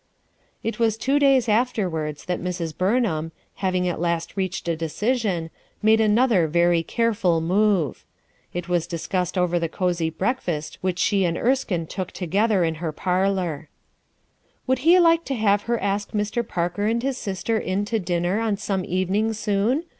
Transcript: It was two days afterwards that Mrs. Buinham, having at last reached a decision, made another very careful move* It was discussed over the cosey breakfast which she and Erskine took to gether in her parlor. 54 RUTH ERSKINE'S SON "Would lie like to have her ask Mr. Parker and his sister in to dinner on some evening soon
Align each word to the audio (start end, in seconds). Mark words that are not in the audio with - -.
It 0.63 0.79
was 0.79 0.97
two 0.97 1.19
days 1.19 1.47
afterwards 1.47 2.25
that 2.25 2.41
Mrs. 2.41 2.75
Buinham, 2.75 3.31
having 3.57 3.87
at 3.87 3.99
last 3.99 4.35
reached 4.35 4.67
a 4.67 4.75
decision, 4.75 5.51
made 5.83 6.01
another 6.01 6.47
very 6.47 6.81
careful 6.81 7.39
move* 7.39 8.03
It 8.51 8.67
was 8.67 8.87
discussed 8.87 9.37
over 9.37 9.59
the 9.59 9.69
cosey 9.69 10.09
breakfast 10.09 10.79
which 10.81 10.97
she 10.97 11.23
and 11.23 11.37
Erskine 11.37 11.85
took 11.85 12.11
to 12.13 12.25
gether 12.25 12.63
in 12.63 12.75
her 12.81 12.91
parlor. 12.91 13.69
54 14.65 14.67
RUTH 14.67 14.77
ERSKINE'S 14.79 14.81
SON 14.87 14.91
"Would 14.91 14.93
lie 15.03 15.09
like 15.11 15.25
to 15.25 15.35
have 15.35 15.61
her 15.67 15.79
ask 15.79 16.11
Mr. 16.13 16.47
Parker 16.47 16.87
and 16.87 17.03
his 17.03 17.17
sister 17.19 17.59
in 17.59 17.85
to 17.85 17.99
dinner 17.99 18.39
on 18.39 18.57
some 18.57 18.83
evening 18.83 19.33
soon 19.33 19.83